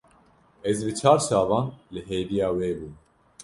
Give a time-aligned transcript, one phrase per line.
[0.63, 2.93] Ez bi çar çavan li hêviya wê bûm.